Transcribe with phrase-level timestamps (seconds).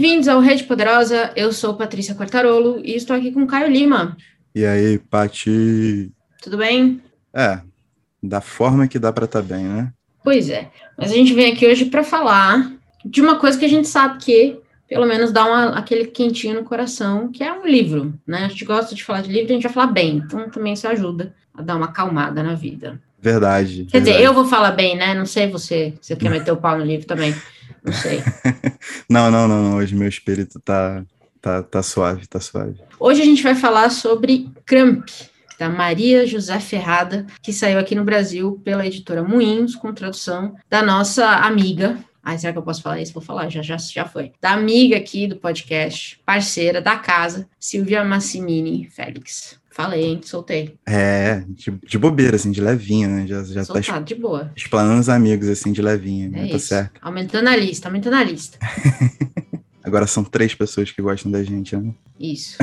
[0.00, 1.32] Bem-vindos ao Rede Poderosa.
[1.34, 4.16] Eu sou Patrícia Quartarolo e estou aqui com Caio Lima.
[4.54, 6.12] E aí, Pati?
[6.40, 7.02] Tudo bem?
[7.34, 7.58] É,
[8.22, 9.92] da forma que dá para estar tá bem, né?
[10.22, 10.70] Pois é.
[10.96, 12.70] Mas a gente vem aqui hoje para falar
[13.04, 16.64] de uma coisa que a gente sabe que, pelo menos, dá uma, aquele quentinho no
[16.64, 18.44] coração, que é um livro, né?
[18.44, 20.86] A gente gosta de falar de livro a gente vai falar bem, então também isso
[20.86, 23.00] ajuda a dar uma acalmada na vida.
[23.20, 23.86] Verdade.
[23.86, 24.12] Quer verdade.
[24.12, 25.12] dizer, eu vou falar bem, né?
[25.12, 27.34] Não sei você, você quer meter o pau no livro também.
[27.84, 28.22] Não sei.
[29.08, 29.76] não, não, não, não.
[29.76, 31.04] Hoje meu espírito tá,
[31.40, 32.80] tá, tá suave, tá suave.
[32.98, 35.08] Hoje a gente vai falar sobre Cramp,
[35.58, 40.82] da Maria José Ferrada, que saiu aqui no Brasil pela editora Moinhos, com tradução da
[40.82, 41.98] nossa amiga.
[42.22, 43.12] Ai, será que eu posso falar isso?
[43.12, 44.32] Vou falar, já, já, já foi.
[44.40, 49.58] Da amiga aqui do podcast, parceira da casa, Silvia Massimini Félix.
[49.78, 50.20] Falei, hein?
[50.24, 50.74] Soltei.
[50.84, 53.26] É, de, de bobeira, assim, de levinha, né?
[53.28, 54.50] Já, já Soltado, tá de boa.
[54.56, 56.26] Explanando os amigos, assim, de levinha.
[56.26, 56.48] É né?
[56.48, 56.98] Tá certo.
[57.00, 58.58] Aumentando a lista, aumentando a lista.
[59.84, 61.94] Agora são três pessoas que gostam da gente, né?
[62.18, 62.58] Isso.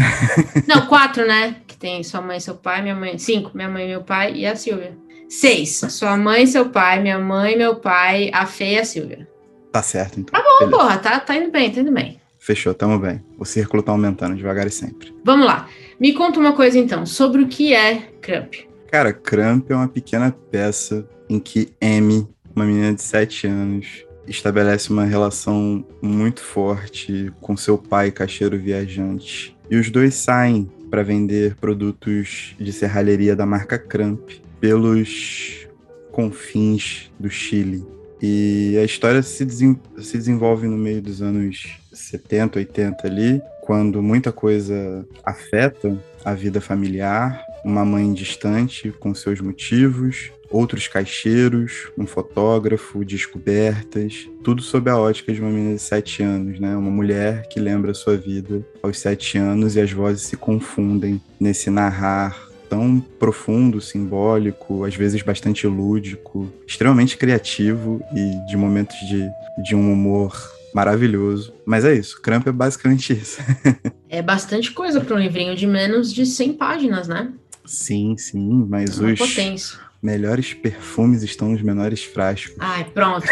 [0.67, 1.55] Não, quatro, né?
[1.66, 3.17] Que tem sua mãe, seu pai, minha mãe.
[3.17, 4.97] Cinco, minha mãe, meu pai e a Silvia.
[5.30, 5.86] Seis.
[5.88, 9.25] Sua mãe, seu pai, minha mãe, meu pai, a Fê e a Silvia.
[9.71, 10.38] Tá certo, então.
[10.38, 10.77] Tá bom, Beleza.
[10.77, 12.19] porra, tá, tá indo bem, tá indo bem.
[12.38, 13.23] Fechou, tamo bem.
[13.39, 15.16] O círculo tá aumentando devagar e sempre.
[15.23, 15.69] Vamos lá.
[15.99, 18.53] Me conta uma coisa então, sobre o que é Cramp.
[18.91, 24.89] Cara, Cramp é uma pequena peça em que M, uma menina de 7 anos, estabelece
[24.89, 29.55] uma relação muito forte com seu pai, caixeiro viajante.
[29.69, 35.67] E os dois saem para vender produtos de serralheria da marca Cramp pelos
[36.11, 37.85] confins do Chile.
[38.21, 44.02] E a história se, desen se desenvolve no meio dos anos 70, 80 ali, quando
[44.02, 52.05] muita coisa afeta a vida familiar, uma mãe distante com seus motivos, outros caixeiros, um
[52.05, 56.77] fotógrafo, descobertas, tudo sob a ótica de uma menina de sete anos, né?
[56.77, 61.71] Uma mulher que lembra sua vida aos sete anos e as vozes se confundem nesse
[61.71, 62.39] narrar
[62.70, 69.27] tão profundo, simbólico, às vezes bastante lúdico, extremamente criativo e de momentos de,
[69.64, 71.53] de um humor maravilhoso.
[71.65, 73.39] Mas é isso, Cramp é basicamente isso.
[74.09, 77.31] é bastante coisa para um livrinho de menos de 100 páginas, né?
[77.63, 79.80] Sim, sim, mas é os potência.
[80.03, 82.53] melhores perfumes estão nos menores frascos.
[82.59, 83.25] Ai, pronto.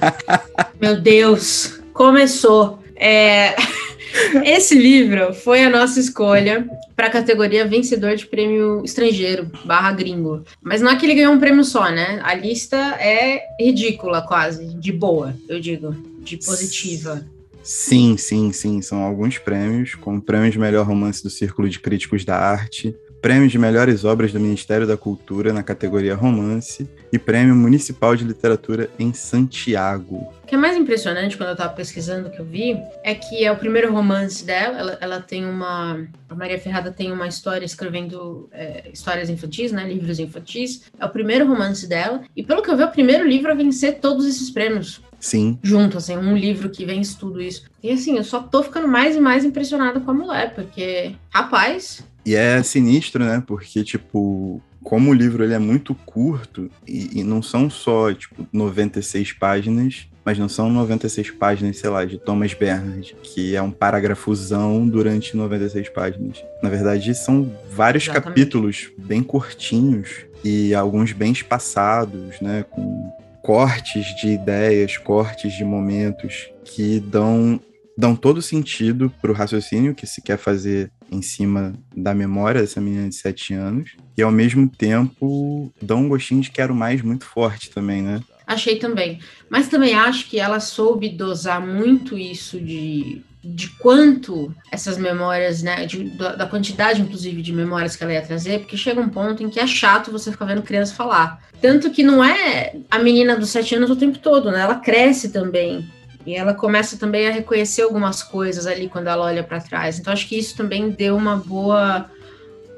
[0.80, 2.82] Meu Deus, começou.
[2.96, 3.54] É...
[4.42, 6.66] Esse livro foi a nossa escolha
[6.96, 10.44] para a categoria vencedor de prêmio estrangeiro, barra gringo.
[10.62, 12.20] Mas não é que ele ganhou um prêmio só, né?
[12.22, 17.24] A lista é ridícula, quase, de boa, eu digo, de positiva.
[17.62, 18.82] Sim, sim, sim.
[18.82, 22.94] São alguns prêmios, como o prêmio de melhor romance do Círculo de Críticos da Arte,
[23.24, 28.22] prêmio de melhores obras do Ministério da Cultura na categoria romance e prêmio municipal de
[28.22, 30.30] literatura em Santiago.
[30.42, 33.50] O que é mais impressionante quando eu estava pesquisando que eu vi é que é
[33.50, 34.78] o primeiro romance dela.
[34.78, 36.06] Ela, ela tem uma.
[36.28, 39.88] A Maria Ferrada tem uma história escrevendo é, histórias infantis, né?
[39.88, 40.82] Livros infantis.
[41.00, 42.20] É o primeiro romance dela.
[42.36, 45.00] E pelo que eu vi, é o primeiro livro a vencer todos esses prêmios.
[45.24, 45.58] Sim.
[45.62, 47.64] Junto, assim, um livro que vence tudo isso.
[47.82, 52.04] E assim, eu só tô ficando mais e mais impressionada com a mulher, porque, rapaz,
[52.26, 53.42] e é sinistro, né?
[53.46, 58.46] Porque, tipo, como o livro ele é muito curto, e, e, não são só, tipo,
[58.52, 63.70] 96 páginas, mas não são 96 páginas, sei lá, de Thomas Bernhard, que é um
[63.70, 66.42] parágrafozão durante 96 páginas.
[66.62, 68.28] Na verdade, são vários Exatamente.
[68.28, 72.64] capítulos bem curtinhos e alguns bem espaçados, né?
[72.70, 73.10] Com
[73.44, 77.60] cortes de ideias, cortes de momentos que dão
[77.96, 82.80] dão todo sentido para o raciocínio que se quer fazer em cima da memória dessa
[82.80, 87.24] menina de 7 anos, e ao mesmo tempo dão um gostinho de quero mais muito
[87.24, 88.20] forte também, né?
[88.46, 89.20] Achei também.
[89.48, 95.84] Mas também acho que ela soube dosar muito isso de, de quanto essas memórias, né?
[95.84, 99.50] De, da quantidade, inclusive, de memórias que ela ia trazer, porque chega um ponto em
[99.50, 101.42] que é chato você ficar vendo criança falar.
[101.60, 104.60] Tanto que não é a menina dos sete anos o tempo todo, né?
[104.60, 105.86] Ela cresce também.
[106.26, 109.98] E ela começa também a reconhecer algumas coisas ali quando ela olha para trás.
[109.98, 112.10] Então acho que isso também deu uma boa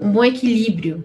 [0.00, 1.02] um bom equilíbrio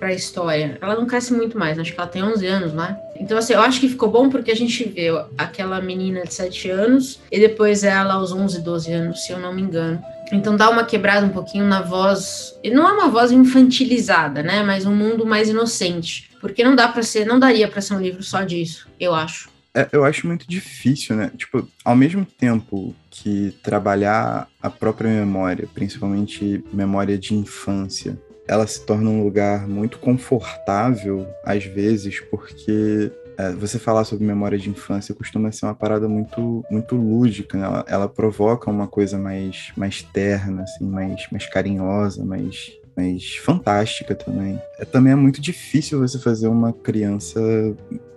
[0.00, 0.78] para a história.
[0.80, 2.98] Ela não cresce muito mais, acho que ela tem 11 anos, né?
[3.20, 6.70] Então assim, eu acho que ficou bom porque a gente vê aquela menina de 7
[6.70, 10.02] anos e depois ela aos 11, 12 anos, se eu não me engano.
[10.32, 14.62] Então dá uma quebrada um pouquinho na voz, e não é uma voz infantilizada, né,
[14.62, 18.00] mas um mundo mais inocente, porque não dá para ser, não daria para ser um
[18.00, 19.50] livro só disso, eu acho.
[19.74, 21.30] É, eu acho muito difícil, né?
[21.36, 28.18] Tipo, ao mesmo tempo que trabalhar a própria memória, principalmente memória de infância,
[28.50, 34.58] ela se torna um lugar muito confortável, às vezes, porque é, você falar sobre memória
[34.58, 37.64] de infância costuma ser uma parada muito, muito lúdica, né?
[37.64, 44.16] ela, ela, provoca uma coisa mais, mais terna, assim, mais, mais carinhosa, mais, mais fantástica
[44.16, 44.60] também.
[44.80, 47.40] É, também é muito difícil você fazer uma criança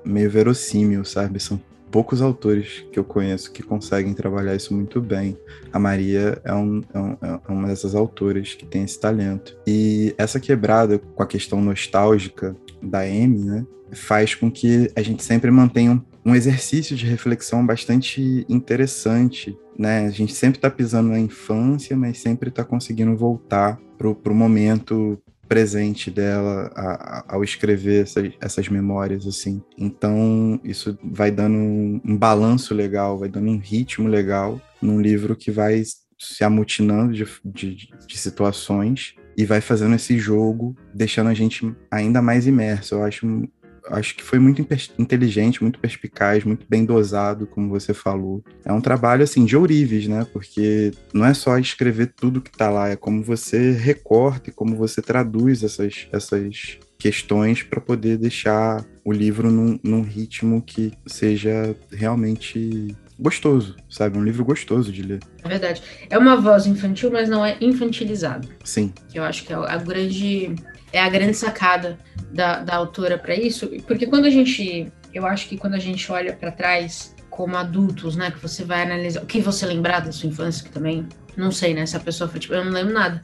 [0.03, 1.39] meio verossímil, sabe?
[1.39, 1.61] São
[1.93, 5.37] poucos autores que eu conheço que conseguem trabalhar isso muito bem.
[5.71, 9.55] A Maria é, um, é, um, é, uma dessas autoras que tem esse talento.
[9.67, 15.23] E essa quebrada com a questão nostálgica da Amy, né, faz com que a gente
[15.23, 20.07] sempre mantenha um, um exercício de reflexão bastante interessante, né?
[20.07, 25.21] A gente sempre está pisando na infância, mas sempre está conseguindo voltar para o momento
[25.53, 26.83] presente dela a,
[27.19, 29.61] a, ao escrever essas, essas, memórias, assim.
[29.77, 35.35] Então, isso vai dando um, um balanço legal, vai dando um ritmo legal num livro
[35.35, 35.83] que vai
[36.17, 42.19] se amutinando de, de, de situações e vai fazendo esse jogo, deixando a gente ainda
[42.19, 42.95] mais imerso.
[42.95, 43.47] Eu acho
[43.87, 44.65] acho que foi muito
[44.97, 48.43] inteligente, muito perspicaz, muito bem dosado, como você falou.
[48.63, 50.25] É um trabalho, assim, de ourives, né?
[50.31, 54.75] Porque não é só escrever tudo que tá lá, é como você recorta e como
[54.75, 61.75] você traduz essas, essas questões para poder deixar o livro num, num ritmo que seja
[61.91, 64.17] realmente gostoso, sabe?
[64.17, 65.19] Um livro gostoso de ler.
[65.43, 65.83] É verdade.
[66.09, 68.47] É uma voz infantil, mas não é infantilizado.
[68.63, 68.93] Sim.
[69.09, 70.55] Que eu acho que é a grande
[70.93, 71.97] é a grande sacada
[72.31, 76.09] da, da autora para isso, porque quando a gente, eu acho que quando a gente
[76.11, 80.11] olha para trás como adultos, né, que você vai analisar o que você lembrar da
[80.11, 81.83] sua infância, que também não sei, né?
[81.87, 83.19] Se a pessoa for tipo, eu não lembro nada.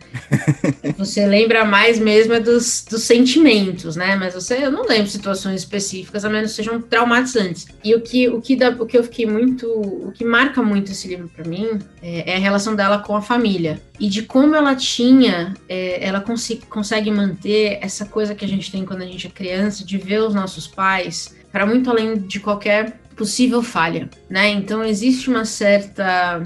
[0.98, 4.16] você lembra mais mesmo é dos, dos sentimentos, né?
[4.16, 7.68] Mas você, eu não lembro situações específicas, a menos que sejam traumatizantes.
[7.84, 9.68] E o que, o que, dá, o que eu fiquei muito.
[9.68, 13.22] O que marca muito esse livro para mim é, é, a relação dela com a
[13.22, 13.80] família.
[14.00, 18.72] E de como ela tinha, é, ela cons consegue manter essa coisa que a gente
[18.72, 22.40] tem quando a gente é criança, de ver os nossos pais para muito além de
[22.40, 24.50] qualquer possível falha, né?
[24.50, 26.42] Então existe uma certa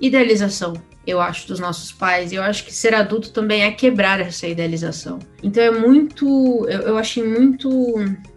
[0.00, 0.74] idealização
[1.06, 2.32] eu acho, dos nossos pais.
[2.32, 5.18] Eu acho que ser adulto também é quebrar essa idealização.
[5.42, 6.66] Então é muito.
[6.68, 7.68] Eu, eu achei muito.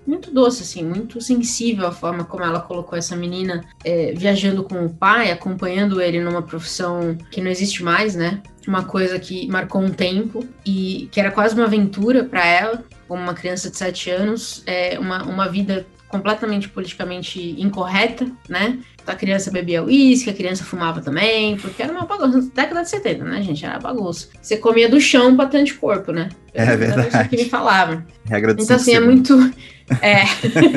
[0.06, 4.86] Muito doce, assim, muito sensível a forma como ela colocou essa menina é, viajando com
[4.86, 8.42] o pai, acompanhando ele numa profissão que não existe mais, né?
[8.66, 13.22] Uma coisa que marcou um tempo e que era quase uma aventura para ela, como
[13.22, 18.80] uma criança de 7 anos, é, uma, uma vida completamente politicamente incorreta, né?
[19.06, 22.50] A criança bebia uísque, a criança fumava também, porque era uma bagunça.
[22.54, 23.66] Década de 70, né, gente?
[23.66, 24.28] Era bagunça.
[24.42, 26.30] Você comia do chão pra ter anticorpo, né?
[26.54, 27.08] É verdade.
[27.08, 28.04] Isso que me falavam.
[28.26, 29.38] Regra Então, assim, é muito.
[30.02, 30.24] É.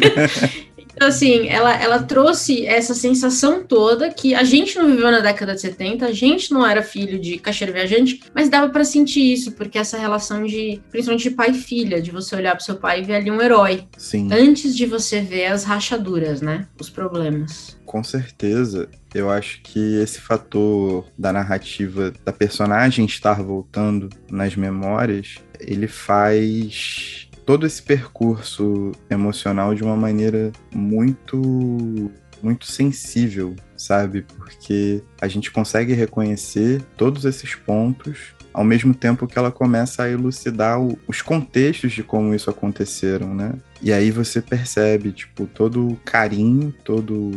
[1.00, 5.54] Então, assim, ela, ela trouxe essa sensação toda que a gente não viveu na década
[5.54, 9.52] de 70, a gente não era filho de caixeiro viajante, mas dava para sentir isso,
[9.52, 13.00] porque essa relação de, principalmente de pai e filha, de você olhar pro seu pai
[13.00, 13.84] e ver ali um herói.
[13.96, 14.28] Sim.
[14.30, 16.66] Antes de você ver as rachaduras, né?
[16.78, 17.78] Os problemas.
[17.86, 18.86] Com certeza.
[19.14, 27.29] Eu acho que esse fator da narrativa da personagem estar voltando nas memórias, ele faz
[27.44, 32.10] todo esse percurso emocional de uma maneira muito
[32.42, 34.22] muito sensível, sabe?
[34.22, 40.10] Porque a gente consegue reconhecer todos esses pontos ao mesmo tempo que ela começa a
[40.10, 43.52] elucidar o, os contextos de como isso aconteceram, né?
[43.82, 47.30] E aí você percebe, tipo, todo o carinho, todo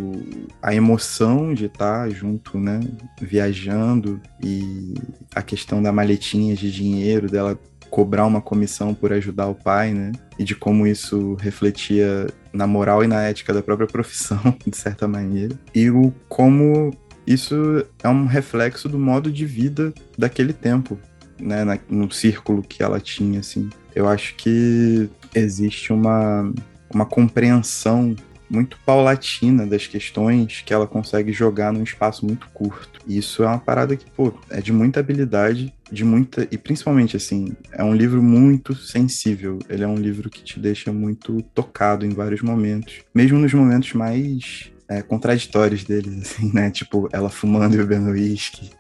[0.62, 2.80] a emoção de estar junto, né?
[3.22, 4.94] Viajando e
[5.34, 7.58] a questão da maletinha de dinheiro, dela
[7.94, 10.14] cobrar uma comissão por ajudar o pai, né?
[10.40, 15.08] E de como isso refletia na moral e na ética da própria profissão, de certa
[15.08, 15.56] maneira.
[15.76, 16.92] E o como
[17.28, 20.98] isso é um reflexo do modo de vida daquele tempo,
[21.40, 21.64] né?
[21.64, 23.70] Na, no círculo que ela tinha, assim.
[23.94, 26.52] Eu acho que existe uma,
[26.92, 28.16] uma compreensão
[28.50, 33.00] muito paulatina das questões que ela consegue jogar num espaço muito curto.
[33.08, 36.48] E isso é uma parada que, pô, é de muita habilidade, de muita.
[36.52, 39.60] E principalmente, assim, é um livro muito sensível.
[39.70, 43.02] Ele é um livro que te deixa muito tocado em vários momentos.
[43.14, 46.72] Mesmo nos momentos mais é, contraditórios deles, assim, né?
[46.72, 48.72] Tipo, ela fumando e bebendo uísque.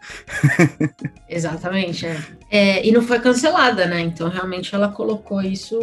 [1.29, 2.17] Exatamente, é.
[2.49, 2.87] é.
[2.87, 4.01] E não foi cancelada, né?
[4.01, 5.77] Então, realmente, ela colocou isso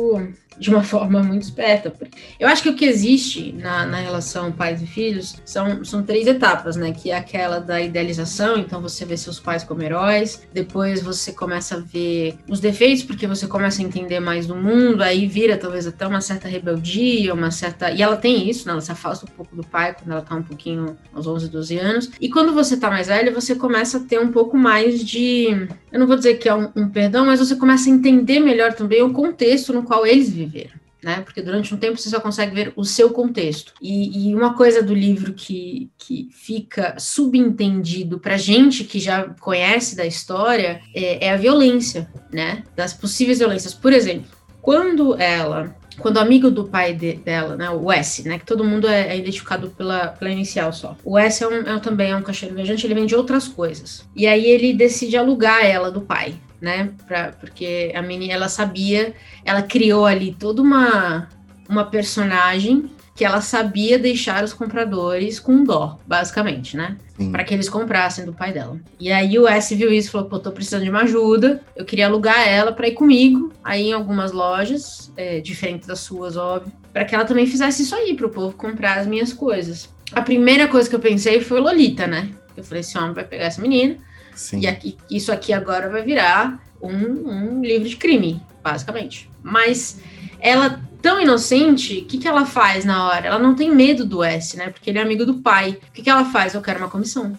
[0.61, 1.93] de uma forma muito esperta.
[2.39, 6.27] Eu acho que o que existe na, na relação pais e filhos são, são três
[6.27, 6.93] etapas, né?
[6.93, 11.77] Que é aquela da idealização, então você vê seus pais como heróis, depois você começa
[11.77, 15.87] a ver os defeitos, porque você começa a entender mais do mundo, aí vira talvez
[15.87, 17.91] até uma certa rebeldia, uma certa.
[17.91, 18.73] E ela tem isso, né?
[18.73, 21.79] Ela se afasta um pouco do pai quando ela tá um pouquinho aos 11, 12
[21.79, 22.11] anos.
[22.21, 25.69] E quando você tá mais velha, você começa a ter um pouco mais de.
[25.91, 28.75] Eu não vou dizer que é um, um perdão, mas você começa a entender melhor
[28.75, 30.73] também o contexto no qual eles vivem viver.
[31.03, 31.23] né?
[31.23, 33.73] Porque durante um tempo você só consegue ver o seu contexto.
[33.81, 39.97] E, e uma coisa do livro que, que fica subentendido para gente que já conhece
[39.97, 42.65] da história é, é a violência, né?
[42.77, 43.75] Das possíveis violências.
[43.75, 44.31] Por exemplo,
[44.61, 48.65] quando ela quando o amigo do pai de, dela, né, o S, né, que todo
[48.65, 50.97] mundo é, é identificado pela, pela inicial só.
[51.05, 54.09] O S é, um, é também é um caixeiro viajante, ele vende outras coisas.
[54.17, 59.15] E aí ele decide alugar ela do pai, né, pra, porque a menina, ela sabia,
[59.45, 61.29] ela criou ali toda uma,
[61.69, 62.91] uma personagem
[63.21, 66.97] que ela sabia deixar os compradores com dó, basicamente, né?
[67.31, 68.81] Para que eles comprassem do pai dela.
[68.99, 71.85] E aí o S viu isso e falou: pô, tô precisando de uma ajuda, eu
[71.85, 76.73] queria alugar ela para ir comigo, aí em algumas lojas, é, diferentes das suas, óbvio,
[76.95, 79.91] para que ela também fizesse isso aí, para o povo comprar as minhas coisas.
[80.13, 82.31] A primeira coisa que eu pensei foi Lolita, né?
[82.57, 83.99] Eu falei: esse homem vai pegar essa menina,
[84.41, 84.61] Sim.
[84.61, 89.31] e aqui, isso aqui agora vai virar um, um livro de crime, basicamente.
[89.43, 90.01] Mas
[90.41, 93.27] ela tão inocente, o que, que ela faz na hora?
[93.27, 94.71] Ela não tem medo do S, né?
[94.71, 95.79] Porque ele é amigo do pai.
[95.91, 96.55] O que, que ela faz?
[96.55, 97.39] Eu quero uma comissão.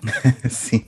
[0.48, 0.86] Sim.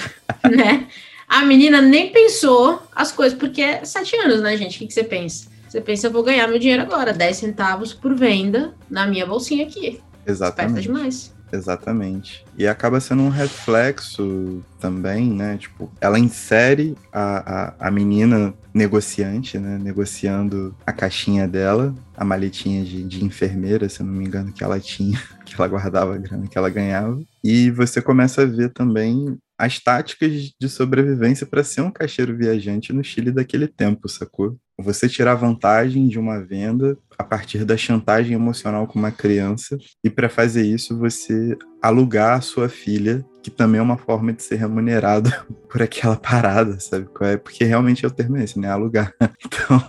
[0.42, 0.88] né?
[1.28, 4.76] A menina nem pensou as coisas, porque é sete anos, né, gente?
[4.76, 5.50] O que, que você pensa?
[5.68, 9.66] Você pensa, eu vou ganhar meu dinheiro agora, 10 centavos por venda na minha bolsinha
[9.66, 10.00] aqui.
[10.26, 10.78] Exatamente.
[10.78, 11.33] Esperta demais.
[11.54, 12.44] Exatamente.
[12.58, 15.56] E acaba sendo um reflexo também, né?
[15.56, 19.78] Tipo, ela insere a, a, a menina negociante, né?
[19.78, 24.64] Negociando a caixinha dela, a maletinha de, de enfermeira, se eu não me engano, que
[24.64, 27.20] ela tinha, que ela guardava a grana que ela ganhava.
[27.42, 32.92] E você começa a ver também as táticas de sobrevivência para ser um caixeiro viajante
[32.92, 34.56] no Chile daquele tempo, sacou?
[34.78, 40.10] Você tirar vantagem de uma venda a partir da chantagem emocional com uma criança e
[40.10, 44.56] para fazer isso você alugar a sua filha, que também é uma forma de ser
[44.56, 45.30] remunerado
[45.70, 47.06] por aquela parada, sabe?
[47.20, 47.36] É?
[47.36, 48.68] Porque realmente é o termo esse, né?
[48.68, 49.12] Alugar.
[49.46, 49.80] Então.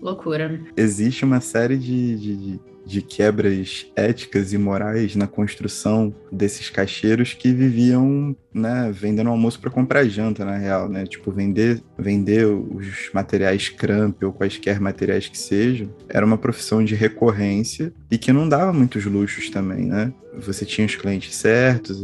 [0.00, 0.60] Loucura.
[0.76, 2.60] Existe uma série de, de, de
[3.00, 10.04] quebras éticas e morais na construção desses caixeiros que viviam, né, vendendo almoço para comprar
[10.04, 11.06] janta, na real, né?
[11.06, 16.94] Tipo, vender, vender os materiais cramp ou quaisquer materiais que sejam, era uma profissão de
[16.94, 20.12] recorrência e que não dava muitos luxos também, né?
[20.38, 22.02] Você tinha os clientes certos,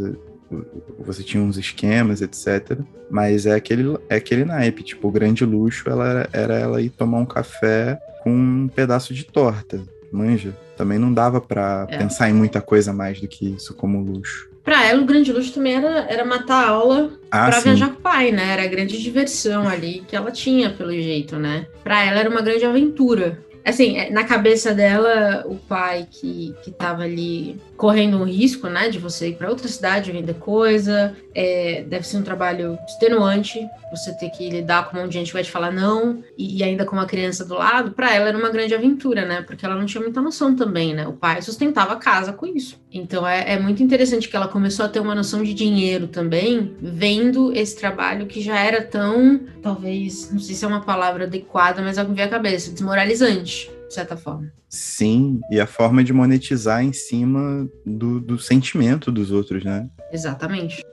[0.99, 2.79] você tinha uns esquemas, etc.
[3.11, 6.91] Mas é aquele, é aquele naipe, tipo, o grande luxo ela era, era ela ir
[6.91, 9.81] tomar um café com um pedaço de torta,
[10.13, 10.55] manja?
[10.79, 11.99] Também não dava para é.
[11.99, 14.49] pensar em muita coisa mais do que isso como luxo.
[14.63, 17.95] Para ela, o grande luxo também era, era matar a aula ah, para viajar com
[17.95, 18.53] o pai, né?
[18.53, 21.67] Era a grande diversão ali que ela tinha, pelo jeito, né?
[21.83, 23.39] Para ela era uma grande aventura
[23.69, 28.89] assim, é, na cabeça dela, o pai que, que tava ali correndo um risco, né,
[28.89, 34.13] de você ir para outra cidade vender coisa, é, deve ser um trabalho extenuante, você
[34.19, 36.65] ter que lidar com um monte de gente que vai te falar não, e, e
[36.65, 39.77] ainda com uma criança do lado, para ela era uma grande aventura, né, porque ela
[39.77, 42.81] não tinha muita noção também, né, o pai sustentava a casa com isso.
[42.91, 46.75] Então é, é muito interessante que ela começou a ter uma noção de dinheiro também,
[46.81, 51.83] vendo esse trabalho que já era tão, talvez, não sei se é uma palavra adequada,
[51.83, 53.58] mas é o que veio à cabeça, desmoralizante
[53.89, 54.53] de certa forma.
[54.69, 59.89] Sim, e a forma de monetizar em cima do, do sentimento dos outros, né?
[60.13, 60.85] Exatamente.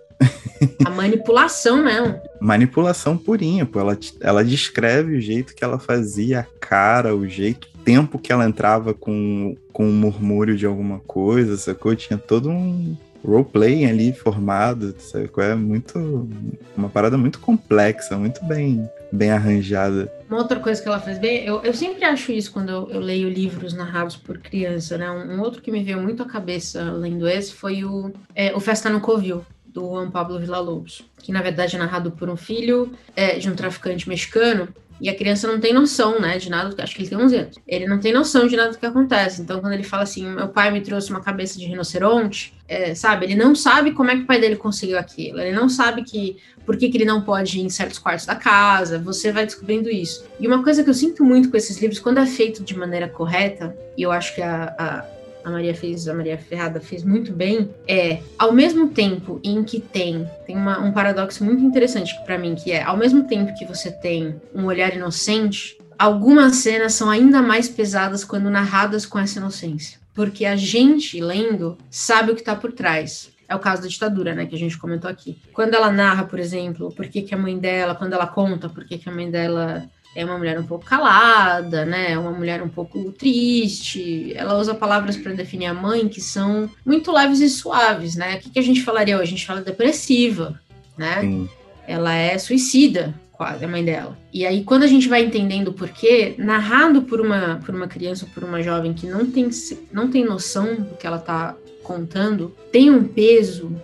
[0.85, 2.19] a manipulação mesmo.
[2.39, 3.79] Manipulação purinha, pô.
[3.79, 8.31] Ela, ela descreve o jeito que ela fazia, a cara, o jeito, o tempo que
[8.31, 11.95] ela entrava com, com um murmúrio de alguma coisa, sacou?
[11.95, 15.29] Tinha todo um, roleplay ali formado, sabe?
[15.37, 16.29] É muito.
[16.77, 20.11] Uma parada muito complexa, muito bem, bem arranjada.
[20.29, 22.99] Uma outra coisa que ela faz bem, eu, eu sempre acho isso quando eu, eu
[22.99, 25.09] leio livros narrados por criança, né?
[25.09, 28.59] Um, um, outro que me veio muito à cabeça lendo esse foi o, é, o
[28.59, 32.93] Festa no Covil, do Juan Pablo Villalobos, que na verdade é narrado por um filho
[33.15, 36.95] é, de um traficante mexicano e a criança não tem noção, né, de nada, acho
[36.95, 37.55] que ele tem 11 anos.
[37.67, 39.41] Ele não tem noção de nada do que acontece.
[39.41, 43.25] Então, quando ele fala assim, meu pai me trouxe uma cabeça de rinoceronte, é, sabe,
[43.25, 45.39] ele não sabe como é que o pai dele conseguiu aquilo.
[45.39, 48.35] Ele não sabe que por que, que ele não pode ir em certos quartos da
[48.35, 48.97] casa.
[48.99, 50.25] Você vai descobrindo isso.
[50.39, 53.07] E uma coisa que eu sinto muito com esses livros, quando é feito de maneira
[53.07, 55.05] correta, e eu acho que a, a
[55.45, 59.79] a Maria fez, a Maria Ferrada fez muito bem, é ao mesmo tempo em que
[59.79, 63.63] tem tem uma, um paradoxo muito interessante para mim que é ao mesmo tempo que
[63.63, 69.37] você tem um olhar inocente, algumas cenas são ainda mais pesadas quando narradas com essa
[69.37, 73.33] inocência, porque a gente lendo sabe o que está por trás.
[73.47, 75.37] É o caso da ditadura, né, que a gente comentou aqui.
[75.53, 78.83] Quando ela narra, por exemplo, por que, que a mãe dela, quando ela conta por
[78.85, 82.17] que, que a mãe dela é uma mulher um pouco calada, né?
[82.17, 84.33] Uma mulher um pouco triste.
[84.33, 88.37] Ela usa palavras para definir a mãe que são muito leves e suaves, né?
[88.37, 89.23] O que, que a gente falaria hoje?
[89.23, 90.59] A gente fala depressiva,
[90.97, 91.19] né?
[91.19, 91.49] Sim.
[91.85, 94.17] Ela é suicida, quase, a mãe dela.
[94.33, 98.25] E aí, quando a gente vai entendendo o porquê, narrado por uma, por uma criança,
[98.33, 99.49] por uma jovem que não tem,
[99.91, 103.75] não tem noção do que ela tá contando, tem um peso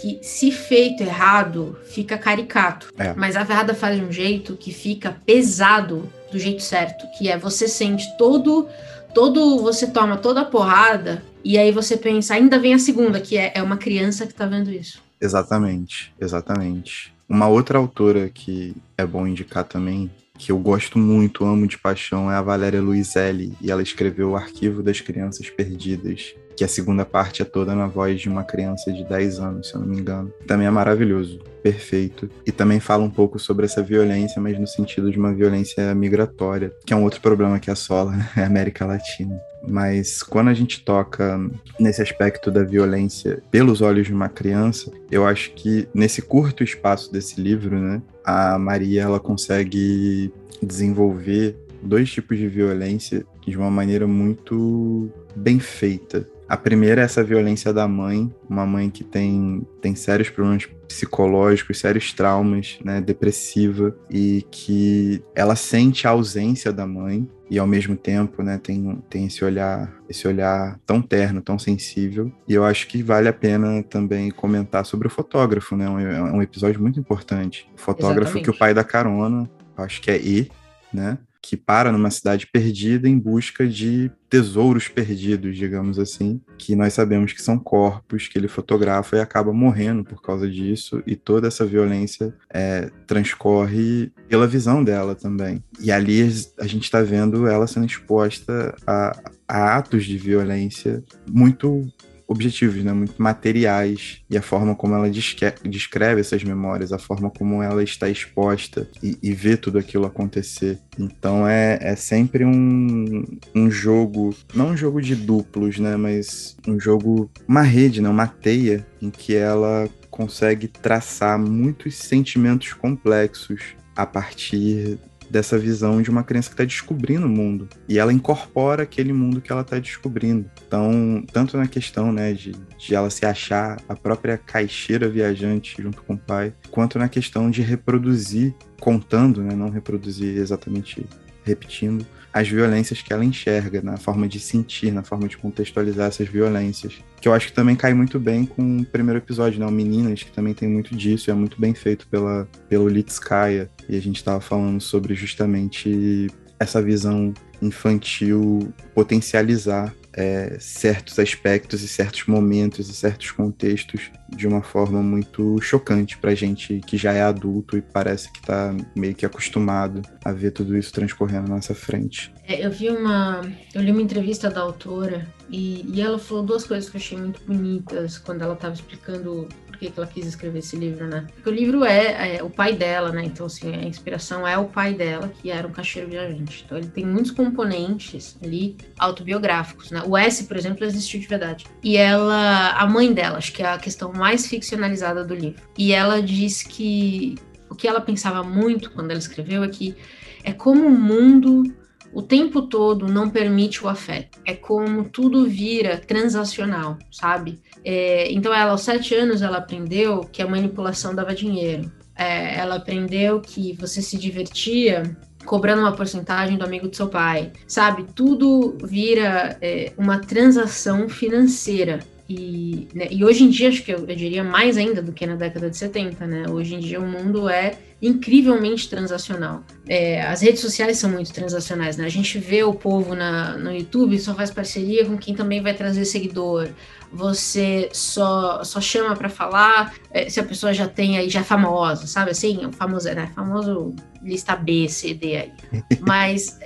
[0.00, 2.92] que, se feito errado, fica caricato.
[2.98, 3.12] É.
[3.14, 7.36] Mas a Ferrada faz de um jeito que fica pesado do jeito certo, que é
[7.36, 8.68] você sente todo
[9.14, 13.36] todo você toma toda a porrada e aí você pensa, ainda vem a segunda, que
[13.36, 15.02] é, é uma criança que tá vendo isso.
[15.20, 17.12] Exatamente, exatamente.
[17.28, 22.30] Uma outra autora que é bom indicar também, que eu gosto muito, amo de paixão,
[22.30, 27.06] é a Valéria Luizelli, e ela escreveu O Arquivo das Crianças Perdidas, que a segunda
[27.06, 29.98] parte é toda na voz de uma criança de 10 anos, se eu não me
[29.98, 30.30] engano.
[30.46, 32.28] Também é maravilhoso, perfeito.
[32.44, 36.70] E também fala um pouco sobre essa violência, mas no sentido de uma violência migratória,
[36.84, 39.40] que é um outro problema que assola a América Latina.
[39.66, 41.40] Mas quando a gente toca
[41.78, 47.10] nesse aspecto da violência pelos olhos de uma criança, eu acho que nesse curto espaço
[47.10, 50.30] desse livro, né, a Maria ela consegue
[50.62, 56.28] desenvolver dois tipos de violência de uma maneira muito bem feita.
[56.50, 61.78] A primeira é essa violência da mãe, uma mãe que tem, tem sérios problemas psicológicos,
[61.78, 67.94] sérios traumas, né, depressiva, e que ela sente a ausência da mãe e ao mesmo
[67.94, 72.32] tempo, né, tem, tem esse olhar, esse olhar tão terno, tão sensível.
[72.48, 75.88] E eu acho que vale a pena também comentar sobre o fotógrafo, né?
[75.88, 77.70] Um, é um episódio muito importante.
[77.76, 78.44] O fotógrafo Exatamente.
[78.44, 80.50] que o pai da carona, acho que é E,
[80.92, 81.16] né?
[81.42, 87.32] Que para numa cidade perdida em busca de tesouros perdidos, digamos assim, que nós sabemos
[87.32, 91.66] que são corpos que ele fotografa e acaba morrendo por causa disso, e toda essa
[91.66, 95.62] violência é, transcorre pela visão dela também.
[95.80, 96.22] E ali
[96.58, 99.18] a gente está vendo ela sendo exposta a,
[99.48, 101.90] a atos de violência muito
[102.30, 107.60] objetivos, né, muito materiais, e a forma como ela descreve essas memórias, a forma como
[107.60, 110.78] ela está exposta e, e vê tudo aquilo acontecer.
[110.96, 116.78] Então é, é sempre um, um jogo, não um jogo de duplos, né, mas um
[116.78, 124.06] jogo, uma rede, né, uma teia em que ela consegue traçar muitos sentimentos complexos a
[124.06, 127.68] partir dessa visão de uma criança que está descobrindo o mundo.
[127.88, 130.50] E ela incorpora aquele mundo que ela está descobrindo.
[130.66, 136.02] Então, tanto na questão né, de, de ela se achar a própria caixeira viajante junto
[136.02, 141.06] com o pai, quanto na questão de reproduzir, contando, né, não reproduzir exatamente
[141.44, 146.28] repetindo, as violências que ela enxerga, na forma de sentir, na forma de contextualizar essas
[146.28, 146.94] violências.
[147.20, 149.66] Que eu acho que também cai muito bem com o primeiro episódio, né?
[149.66, 153.70] O Meninas, que também tem muito disso, é muito bem feito pela, pelo Litskaya.
[153.88, 161.88] E a gente estava falando sobre justamente essa visão infantil potencializar é, certos aspectos e
[161.88, 167.22] certos momentos e certos contextos de uma forma muito chocante pra gente que já é
[167.22, 171.74] adulto e parece que tá meio que acostumado a ver tudo isso transcorrendo na nossa
[171.74, 172.32] frente.
[172.46, 173.42] É, eu vi uma.
[173.74, 177.18] Eu li uma entrevista da autora e, e ela falou duas coisas que eu achei
[177.18, 179.48] muito bonitas quando ela estava explicando
[179.88, 181.26] que, ela quis escrever esse livro, né?
[181.34, 183.24] Porque o livro é, é, o pai dela, né?
[183.24, 186.62] Então, assim, a inspiração é o pai dela, que era um caixeiro viajante.
[186.64, 190.02] Então, ele tem muitos componentes ali autobiográficos, né?
[190.06, 191.64] O S, por exemplo, existiu de verdade.
[191.82, 195.62] E ela, a mãe dela, acho que é a questão mais ficcionalizada do livro.
[195.78, 197.36] E ela diz que
[197.68, 199.96] o que ela pensava muito quando ela escreveu é que
[200.42, 201.64] é como o mundo
[202.12, 204.40] o tempo todo não permite o afeto.
[204.44, 207.60] É como tudo vira transacional, sabe?
[207.84, 211.90] É, então, ela, aos sete anos, ela aprendeu que a manipulação dava dinheiro.
[212.16, 217.52] É, ela aprendeu que você se divertia cobrando uma porcentagem do amigo do seu pai,
[217.66, 218.04] sabe?
[218.14, 222.00] Tudo vira é, uma transação financeira.
[222.32, 225.26] E, né, e hoje em dia, acho que eu, eu, diria mais ainda do que
[225.26, 226.44] na década de 70, né?
[226.48, 229.64] Hoje em dia o mundo é incrivelmente transacional.
[229.88, 232.04] É, as redes sociais são muito transacionais, né?
[232.04, 235.74] A gente vê o povo na, no YouTube só faz parceria com quem também vai
[235.74, 236.68] trazer seguidor.
[237.12, 241.44] Você só, só chama para falar é, se a pessoa já tem aí, já é
[241.44, 242.30] famosa, sabe?
[242.30, 243.30] Assim, o famoso, né?
[243.34, 245.52] Famoso lista B, C, D aí.
[246.00, 246.58] Mas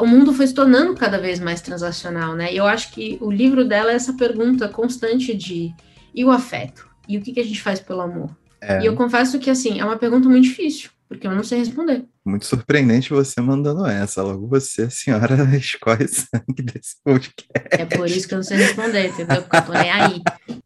[0.00, 2.52] o mundo foi se tornando cada vez mais transacional, né?
[2.52, 5.74] E eu acho que o livro dela é essa pergunta constante de
[6.14, 6.88] e o afeto?
[7.08, 8.36] E o que, que a gente faz pelo amor?
[8.60, 8.82] É.
[8.82, 12.04] E eu confesso que, assim, é uma pergunta muito difícil, porque eu não sei responder.
[12.28, 14.22] Muito surpreendente você mandando essa.
[14.22, 17.68] Logo você, a senhora, escolhe sangue desse podcast.
[17.70, 19.42] É por isso que eu não sei responder, entendeu?
[19.42, 20.22] Porque eu tô nem aí.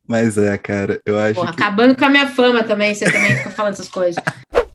[0.07, 1.35] Mas é, cara, eu acho.
[1.35, 1.63] Porra, que...
[1.63, 4.23] acabando com a minha fama também, você também fica falando essas coisas.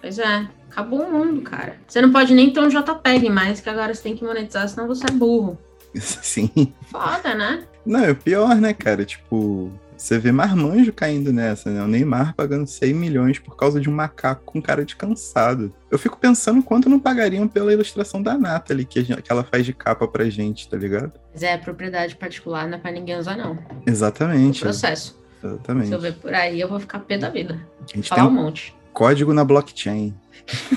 [0.00, 0.48] Pois é.
[0.72, 1.76] Acabou o mundo, cara.
[1.86, 4.86] Você não pode nem ter um JPEG mais, que agora você tem que monetizar, senão
[4.86, 5.58] você é burro.
[5.94, 6.72] Sim.
[6.90, 7.64] Foda, né?
[7.84, 9.04] Não, é o pior, né, cara?
[9.04, 11.82] Tipo, você vê marmanjo caindo nessa, né?
[11.82, 15.74] O Neymar pagando 100 milhões por causa de um macaco com cara de cansado.
[15.90, 19.66] Eu fico pensando quanto não pagariam pela ilustração da Nathalie, que, gente, que ela faz
[19.66, 21.12] de capa pra gente, tá ligado?
[21.34, 23.58] Mas é propriedade particular, não é pra ninguém usar, não.
[23.86, 24.60] Exatamente.
[24.60, 25.20] É processo.
[25.44, 25.88] Exatamente.
[25.88, 27.60] Se eu ver por aí, eu vou ficar pé da vida.
[27.78, 28.74] A gente Falar tem um monte.
[28.92, 30.14] Código na blockchain.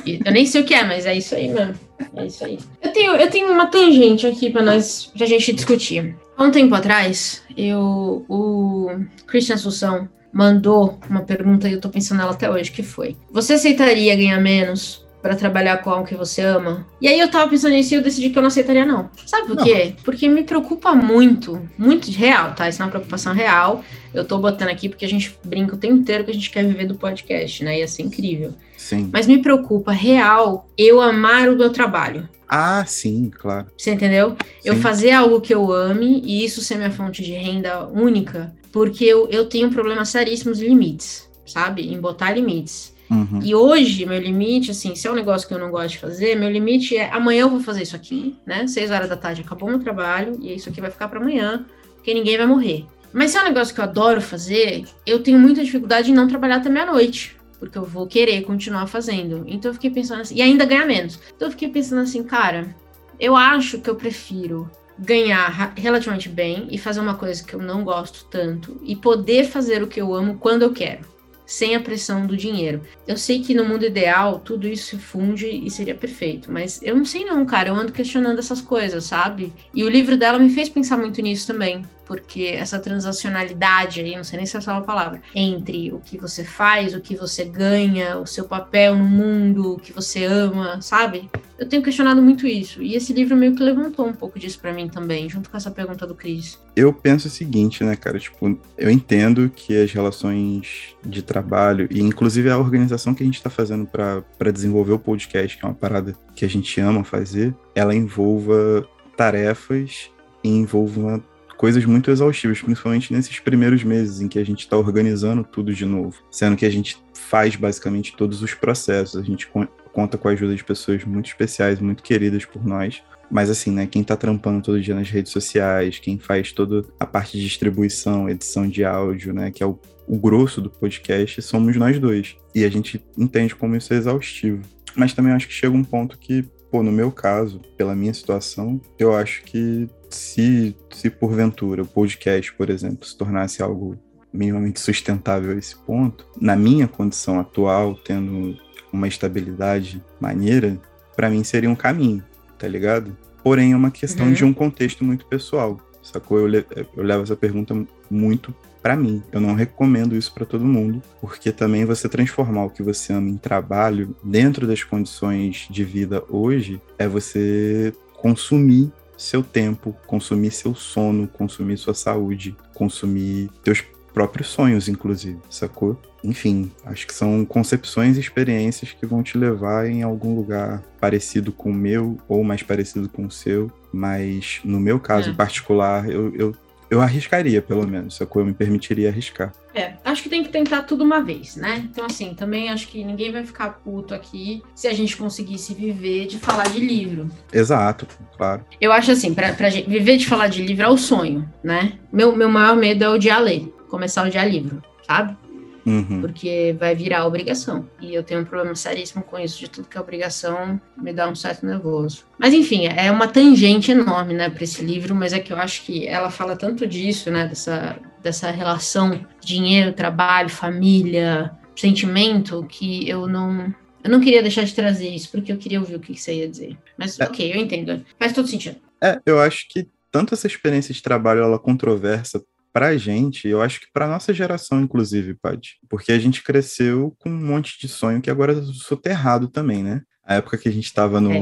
[0.06, 1.76] Eu nem sei o que é, mas é isso aí mesmo.
[2.16, 2.60] É isso aí.
[2.82, 6.16] Eu tenho, eu tenho uma tangente aqui para nós, pra gente discutir.
[6.38, 8.90] Há um tempo atrás, eu, o
[9.28, 13.54] Christian Assunção mandou uma pergunta e eu tô pensando nela até hoje, que foi: Você
[13.54, 16.86] aceitaria ganhar menos para trabalhar com algo que você ama.
[17.02, 19.10] E aí eu tava pensando nisso e eu decidi que eu não aceitaria, não.
[19.26, 19.64] Sabe por não.
[19.64, 19.96] quê?
[20.04, 22.70] Porque me preocupa muito, muito real, tá?
[22.70, 23.84] Isso é uma preocupação real.
[24.14, 26.64] Eu tô botando aqui porque a gente brinca o tempo inteiro que a gente quer
[26.64, 27.80] viver do podcast, né?
[27.80, 28.54] Ia ser incrível.
[28.86, 29.10] Sim.
[29.12, 32.30] Mas me preocupa real eu amar o meu trabalho.
[32.48, 33.66] Ah, sim, claro.
[33.76, 34.38] Você entendeu?
[34.40, 34.60] Sim.
[34.64, 39.04] Eu fazer algo que eu ame e isso ser minha fonte de renda única, porque
[39.04, 41.92] eu, eu tenho problemas seríssimos de limites, sabe?
[41.92, 42.94] Em botar limites.
[43.10, 43.40] Uhum.
[43.44, 46.36] E hoje, meu limite, assim, se é um negócio que eu não gosto de fazer,
[46.36, 48.68] meu limite é amanhã eu vou fazer isso aqui, né?
[48.68, 52.14] Seis horas da tarde acabou meu trabalho e isso aqui vai ficar para amanhã, porque
[52.14, 52.86] ninguém vai morrer.
[53.12, 56.28] Mas se é um negócio que eu adoro fazer, eu tenho muita dificuldade em não
[56.28, 59.44] trabalhar até meia-noite, porque eu vou querer continuar fazendo.
[59.48, 61.20] Então eu fiquei pensando assim, e ainda ganhar menos.
[61.36, 62.76] Então eu fiquei pensando assim, cara,
[63.20, 67.84] eu acho que eu prefiro ganhar relativamente bem e fazer uma coisa que eu não
[67.84, 71.15] gosto tanto e poder fazer o que eu amo quando eu quero
[71.46, 72.82] sem a pressão do dinheiro.
[73.08, 76.96] Eu sei que no mundo ideal tudo isso se funde e seria perfeito, mas eu
[76.96, 79.54] não sei não, cara, eu ando questionando essas coisas, sabe?
[79.74, 84.24] E o livro dela me fez pensar muito nisso também, porque essa transacionalidade aí, não
[84.24, 87.46] sei nem se é essa a palavra, entre o que você faz, o que você
[87.46, 91.30] ganha, o seu papel no mundo, o que você ama, sabe?
[91.58, 94.74] Eu tenho questionado muito isso, e esse livro meio que levantou um pouco disso para
[94.74, 96.60] mim também, junto com essa pergunta do Cris.
[96.76, 102.02] Eu penso o seguinte, né, cara, tipo, eu entendo que as relações de trabalho, e
[102.02, 105.74] inclusive a organização que a gente tá fazendo para desenvolver o podcast, que é uma
[105.74, 110.10] parada que a gente ama fazer, ela envolva tarefas
[110.44, 111.24] e envolva
[111.56, 115.86] coisas muito exaustivas, principalmente nesses primeiros meses em que a gente está organizando tudo de
[115.86, 119.50] novo, sendo que a gente faz basicamente todos os processos, a gente
[119.96, 123.02] conta com a ajuda de pessoas muito especiais, muito queridas por nós.
[123.32, 127.06] Mas assim, né, quem tá trampando todo dia nas redes sociais, quem faz toda a
[127.06, 131.78] parte de distribuição, edição de áudio, né, que é o, o grosso do podcast, somos
[131.78, 132.36] nós dois.
[132.54, 134.62] E a gente entende como isso é exaustivo.
[134.96, 138.80] Mas também acho que chega um ponto que, pô, no meu caso, pela minha situação,
[139.00, 143.98] eu acho que se, se porventura o podcast, por exemplo, se tornasse algo
[144.32, 148.58] minimamente sustentável a esse ponto, na minha condição atual, tendo
[148.96, 150.80] uma estabilidade maneira,
[151.16, 152.24] para mim seria um caminho,
[152.58, 153.16] tá ligado?
[153.44, 154.34] Porém, é uma questão uhum.
[154.34, 156.40] de um contexto muito pessoal, sacou?
[156.40, 156.66] Eu,
[156.98, 157.76] eu levo essa pergunta
[158.10, 159.24] muito para mim.
[159.32, 163.30] Eu não recomendo isso para todo mundo, porque também você transformar o que você ama
[163.30, 170.76] em trabalho dentro das condições de vida hoje é você consumir seu tempo, consumir seu
[170.76, 173.82] sono, consumir sua saúde, consumir teus
[174.16, 176.00] próprios sonhos, inclusive, sacou?
[176.24, 181.52] Enfim, acho que são concepções e experiências que vão te levar em algum lugar parecido
[181.52, 185.34] com o meu ou mais parecido com o seu, mas no meu caso é.
[185.34, 186.56] particular, eu, eu
[186.88, 188.42] eu arriscaria, pelo menos, sacou?
[188.42, 189.52] Eu me permitiria arriscar.
[189.74, 191.84] É, acho que tem que tentar tudo uma vez, né?
[191.92, 196.28] Então, assim, também acho que ninguém vai ficar puto aqui se a gente conseguisse viver
[196.28, 197.28] de falar de livro.
[197.52, 198.64] Exato, claro.
[198.80, 201.94] Eu acho assim, pra, pra gente, viver de falar de livro é o sonho, né?
[202.14, 205.38] Meu, meu maior medo é odiar ler, começar a odiar livro, sabe?
[205.86, 206.20] Uhum.
[206.22, 207.88] Porque vai virar obrigação.
[208.02, 211.30] E eu tenho um problema seríssimo com isso, de tudo que é obrigação me dá
[211.30, 212.26] um certo nervoso.
[212.40, 215.84] Mas enfim, é uma tangente enorme, né, para esse livro, mas é que eu acho
[215.84, 223.28] que ela fala tanto disso, né, dessa, dessa relação dinheiro, trabalho, família, sentimento, que eu
[223.28, 223.74] não.
[224.04, 226.48] Eu não queria deixar de trazer isso, porque eu queria ouvir o que você ia
[226.48, 226.78] dizer.
[226.98, 227.26] Mas é.
[227.26, 228.06] ok, eu entendo.
[228.20, 228.78] Faz todo sentido.
[229.02, 232.44] É, eu acho que tanto essa experiência de trabalho ela controversa
[232.76, 237.30] pra gente, eu acho que pra nossa geração, inclusive, Paty, porque a gente cresceu com
[237.30, 240.02] um monte de sonho que agora é soterrado também, né?
[240.26, 241.40] A época que a gente estava no, é,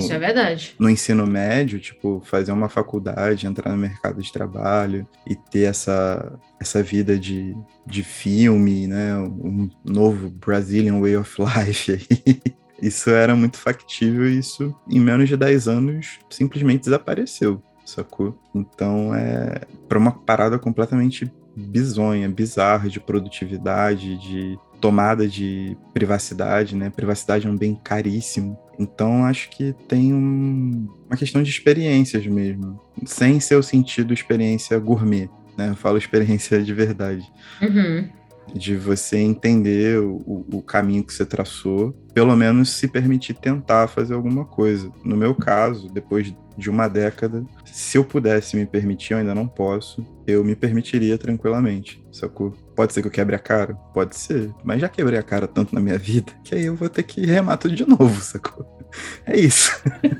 [0.77, 6.39] no ensino médio, tipo, fazer uma faculdade, entrar no mercado de trabalho e ter essa,
[6.61, 7.55] essa vida de,
[7.87, 9.17] de filme, né?
[9.17, 12.41] Um novo Brazilian Way of Life aí.
[12.79, 18.37] Isso era muito factível e isso, em menos de 10 anos, simplesmente desapareceu sacou?
[18.53, 26.89] Então é para uma parada completamente bizonha, bizarra de produtividade, de tomada de privacidade, né?
[26.89, 28.57] Privacidade é um bem caríssimo.
[28.77, 34.77] Então acho que tem um, uma questão de experiências mesmo, sem ser o sentido experiência
[34.79, 35.69] gourmet, né?
[35.69, 37.31] Eu falo experiência de verdade.
[37.61, 38.22] Uhum
[38.53, 44.13] de você entender o, o, caminho que você traçou, pelo menos se permitir tentar fazer
[44.13, 44.91] alguma coisa.
[45.03, 49.47] No meu caso, depois de uma década, se eu pudesse me permitir, eu ainda não
[49.47, 52.51] posso, eu me permitiria tranquilamente, sacou?
[52.75, 53.73] Pode ser que eu quebre a cara?
[53.93, 56.89] Pode ser, mas já quebrei a cara tanto na minha vida que aí eu vou
[56.89, 58.65] ter que remar tudo de novo, sacou?
[59.25, 59.71] É isso.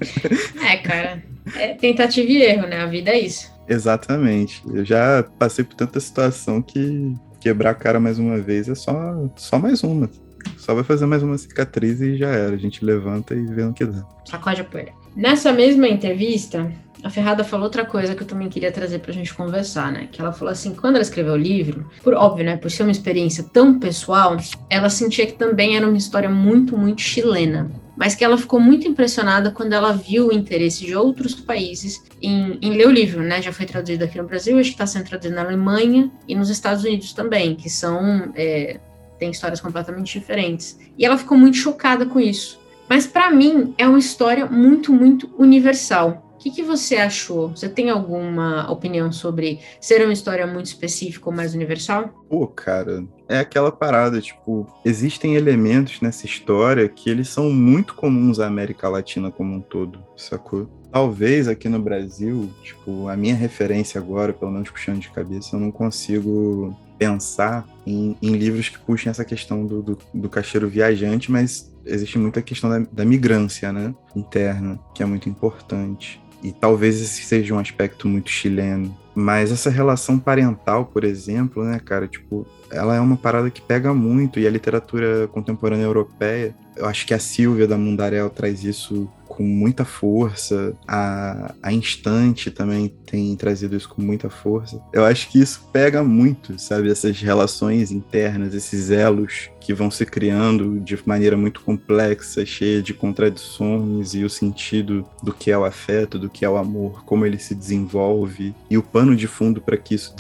[0.64, 1.24] é, cara,
[1.56, 2.82] é tentativa e erro, né?
[2.82, 3.54] A vida é isso.
[3.68, 4.62] Exatamente.
[4.74, 8.94] Eu já passei por tanta situação que quebrar a cara mais uma vez é só,
[9.36, 10.10] só mais uma.
[10.58, 12.54] Só vai fazer mais uma cicatriz e já era.
[12.54, 14.06] A gente levanta e vê no que dá.
[14.24, 14.94] Sacode a poeira.
[15.14, 16.72] Nessa mesma entrevista,
[17.04, 20.08] a Ferrada falou outra coisa que eu também queria trazer pra gente conversar, né?
[20.10, 22.92] Que ela falou assim, quando ela escreveu o livro, por óbvio, né, por ser uma
[22.92, 24.38] experiência tão pessoal,
[24.70, 28.88] ela sentia que também era uma história muito, muito chilena mas que ela ficou muito
[28.88, 33.42] impressionada quando ela viu o interesse de outros países em, em ler o livro, né?
[33.42, 36.50] Já foi traduzido aqui no Brasil, acho que está sendo traduzido na Alemanha e nos
[36.50, 38.80] Estados Unidos também, que são é,
[39.20, 40.80] tem histórias completamente diferentes.
[40.98, 42.60] E ela ficou muito chocada com isso.
[42.90, 47.50] Mas para mim é uma história muito, muito universal que, que você achou?
[47.50, 52.10] Você tem alguma opinião sobre ser uma história muito específica ou mais universal?
[52.30, 58.40] Pô, cara, é aquela parada, tipo, existem elementos nessa história que eles são muito comuns
[58.40, 60.70] à América Latina como um todo, sacou?
[60.92, 65.60] Talvez aqui no Brasil, tipo, a minha referência agora, pelo menos puxando de cabeça, eu
[65.60, 71.32] não consigo pensar em, em livros que puxem essa questão do, do, do caixeiro viajante,
[71.32, 76.22] mas existe muita questão da, da migrância, né, interna, que é muito importante.
[76.44, 78.96] E talvez esse seja um aspecto muito chileno.
[79.16, 83.94] Mas essa relação parental, por exemplo, né, cara, tipo, ela é uma parada que pega
[83.94, 89.08] muito e a literatura contemporânea europeia, eu acho que a Silvia da Mundarel traz isso
[89.28, 94.80] com muita força, a, a Instante também tem trazido isso com muita força.
[94.94, 96.92] Eu acho que isso pega muito, sabe?
[96.92, 102.94] Essas relações internas, esses elos que vão se criando de maneira muito complexa, cheia de
[102.94, 107.26] contradições e o sentido do que é o afeto, do que é o amor, como
[107.26, 110.14] ele se desenvolve e o pano de fundo para que isso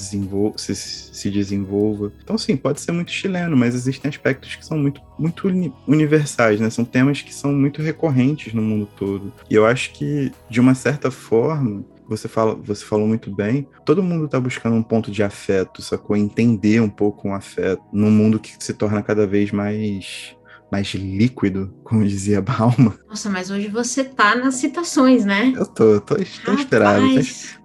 [0.56, 2.12] se, se desenvolva.
[2.23, 5.47] Então, sim, pode ser muito chileno, mas existem aspectos que são muito, muito
[5.88, 6.69] universais, né?
[6.69, 9.34] São temas que são muito recorrentes no mundo todo.
[9.49, 14.04] E eu acho que, de uma certa forma, você, fala, você falou muito bem, todo
[14.04, 16.16] mundo está buscando um ponto de afeto, sacou?
[16.16, 20.36] Entender um pouco um afeto num mundo que se torna cada vez mais
[20.72, 22.98] mais líquido, como dizia Balma.
[23.08, 25.54] Nossa, mas hoje você tá nas citações, né?
[25.56, 27.06] Eu tô, tô, tô inspirado.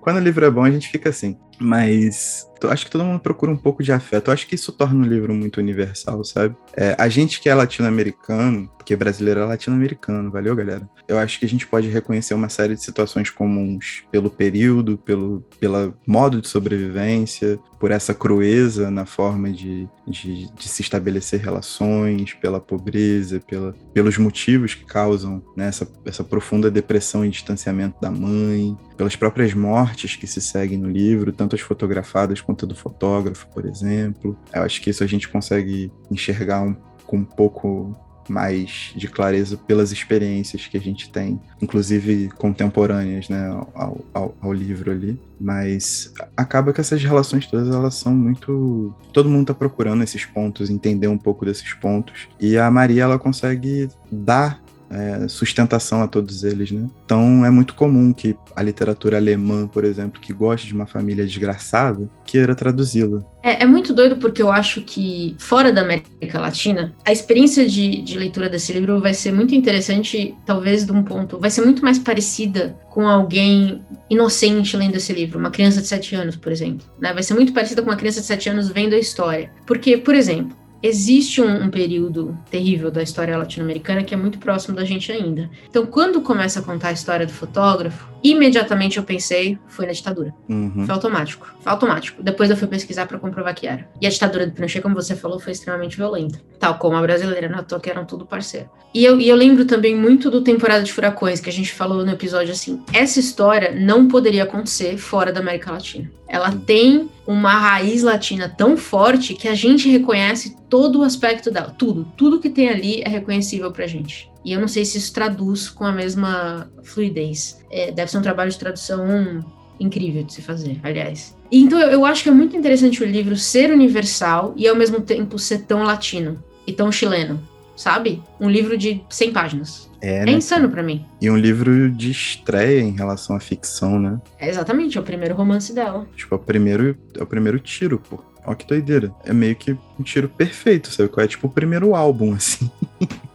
[0.08, 1.36] Quando o livro é bom, a gente fica assim.
[1.60, 4.28] Mas acho que todo mundo procura um pouco de afeto.
[4.28, 6.56] Eu acho que isso torna o livro muito universal, sabe?
[6.74, 10.88] É, a gente que é latino-americano, porque brasileiro é latino-americano, valeu, galera?
[11.06, 15.44] Eu acho que a gente pode reconhecer uma série de situações comuns pelo período, pelo
[15.60, 22.34] pela modo de sobrevivência, por essa crueza na forma de, de, de se estabelecer relações,
[22.34, 28.10] pela pobreza, pela, pelos motivos que causam né, essa, essa profunda depressão e distanciamento da
[28.10, 33.46] mãe, pelas próprias mortes que se seguem no livro, tanto as fotografadas quanto do fotógrafo,
[33.48, 34.36] por exemplo.
[34.52, 36.74] Eu acho que isso a gente consegue enxergar um,
[37.06, 37.96] com um pouco
[38.30, 44.52] mais de clareza pelas experiências que a gente tem, inclusive contemporâneas, né, ao, ao, ao,
[44.52, 45.20] livro ali.
[45.40, 50.70] Mas acaba que essas relações todas elas são muito, todo mundo está procurando esses pontos,
[50.70, 52.28] entender um pouco desses pontos.
[52.40, 56.88] E a Maria ela consegue dar é, sustentação a todos eles, né?
[57.04, 61.24] Então é muito comum que a literatura alemã, por exemplo, que gosta de uma família
[61.24, 63.22] desgraçada, queira traduzi-la.
[63.42, 68.02] É, é, muito doido porque eu acho que fora da América Latina, a experiência de,
[68.02, 71.82] de leitura desse livro vai ser muito interessante, talvez de um ponto, vai ser muito
[71.82, 76.86] mais parecida com alguém inocente lendo esse livro, uma criança de 7 anos, por exemplo.
[76.98, 77.12] Né?
[77.12, 79.52] Vai ser muito parecida com uma criança de 7 anos vendo a história.
[79.66, 84.76] Porque, por exemplo, existe um, um, período terrível da história latino-americana que é muito próximo
[84.76, 85.50] da gente ainda.
[85.68, 90.34] Então, quando começa a contar a história do fotógrafo, imediatamente eu pensei, foi na ditadura.
[90.48, 90.84] Uhum.
[90.84, 91.54] Foi automático.
[91.60, 92.22] Foi automático.
[92.22, 93.88] Depois eu fui pesquisar para comprovar que era.
[94.00, 96.40] E a ditadura do Pinochet, como você falou, foi extremamente violenta.
[96.58, 98.68] Tal como a brasileira, na toa que eram tudo parceiro.
[98.94, 102.04] E eu, e eu lembro também muito do Temporada de Furacões, que a gente falou
[102.04, 102.82] no episódio assim.
[102.92, 106.10] Essa história não poderia acontecer fora da América Latina.
[106.28, 111.74] Ela tem uma raiz latina tão forte que a gente reconhece todo o aspecto dela.
[111.76, 112.06] Tudo.
[112.16, 114.30] Tudo que tem ali é reconhecível pra gente.
[114.44, 117.64] E eu não sei se isso traduz com a mesma fluidez.
[117.70, 119.44] É, deve ser um trabalho de tradução
[119.80, 121.36] incrível de se fazer, aliás.
[121.50, 125.00] Então eu, eu acho que é muito interessante o livro ser universal e ao mesmo
[125.00, 127.40] tempo ser tão latino e tão chileno,
[127.76, 128.22] sabe?
[128.40, 129.87] Um livro de 100 páginas.
[130.00, 130.32] É, é né?
[130.32, 131.04] insano para mim.
[131.20, 134.20] E um livro de estreia em relação à ficção, né?
[134.38, 136.06] É exatamente, é o primeiro romance dela.
[136.16, 138.22] Tipo, é o primeiro, é o primeiro tiro, pô.
[138.46, 139.12] Ó que doideira.
[139.24, 141.10] É meio que um tiro perfeito, sabe?
[141.18, 142.70] É tipo o primeiro álbum, assim.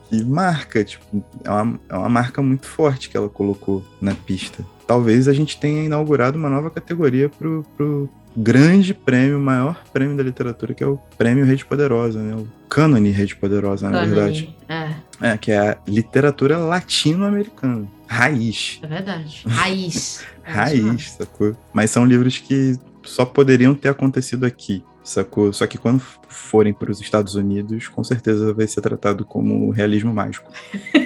[0.10, 4.66] que marca, tipo, é uma, é uma marca muito forte que ela colocou na pista.
[4.88, 10.24] Talvez a gente tenha inaugurado uma nova categoria pro, pro grande prêmio, maior prêmio da
[10.24, 12.36] literatura, que é o Prêmio Rede Poderosa, né?
[12.36, 14.56] O Cânone Rede Poderosa, na verdade.
[14.68, 14.90] É.
[15.24, 17.88] é, que é a literatura latino-americana.
[18.08, 18.80] Raiz.
[18.84, 19.44] É verdade.
[19.48, 20.24] Raiz.
[20.44, 21.56] Raiz, sacou?
[21.74, 25.52] Mas são livros que só poderiam ter acontecido aqui sacou?
[25.52, 30.14] Só que quando forem para os Estados Unidos, com certeza vai ser tratado como realismo
[30.14, 30.50] mágico.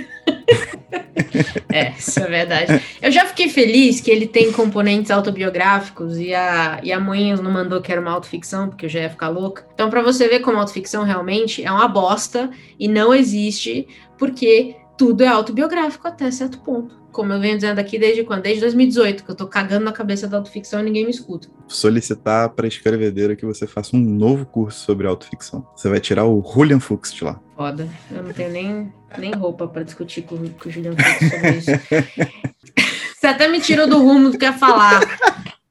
[1.72, 2.82] é, isso é verdade.
[3.02, 7.52] Eu já fiquei feliz que ele tem componentes autobiográficos e a, e a Moinhos não
[7.52, 9.66] mandou que era uma autoficção, porque eu já ia ficar louca.
[9.74, 12.50] Então, para você ver como autoficção realmente é uma bosta
[12.80, 17.98] e não existe, porque tudo é autobiográfico até certo ponto como eu venho dizendo aqui
[17.98, 18.44] desde quando?
[18.44, 21.50] Desde 2018, que eu tô cagando na cabeça da autoficção e ninguém me escuta.
[21.68, 25.68] Solicitar para escrevedeira que você faça um novo curso sobre autoficção.
[25.76, 27.42] Você vai tirar o Julian Fuchs de lá.
[27.56, 27.90] Foda.
[28.12, 31.72] Eu não tenho nem, nem roupa para discutir com, com o Julian Fuchs sobre isso.
[33.20, 35.02] você até me tirou do rumo do que ia falar.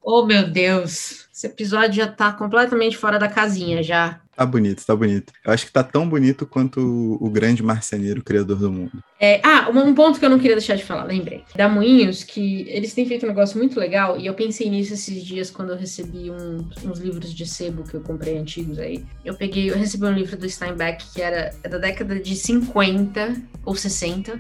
[0.03, 1.29] Oh, meu Deus.
[1.33, 4.21] Esse episódio já tá completamente fora da casinha já.
[4.37, 5.33] Tá bonito, tá bonito.
[5.43, 6.79] Eu acho que tá tão bonito quanto
[7.19, 9.03] o, grande marceneiro criador do mundo.
[9.19, 11.43] É, ah, um, um, ponto que eu não queria deixar de falar, lembrei.
[11.55, 15.25] Da Moinhos, que eles têm feito um negócio muito legal, e eu pensei nisso esses
[15.25, 19.03] dias quando eu recebi um, uns livros de sebo que eu comprei antigos aí.
[19.25, 23.37] Eu peguei, eu recebi um livro do Steinbeck que era é da década de 50
[23.65, 24.39] ou 60,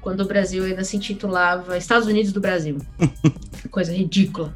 [0.00, 2.78] quando o Brasil ainda se intitulava Estados Unidos do Brasil.
[3.72, 4.54] Coisa ridícula.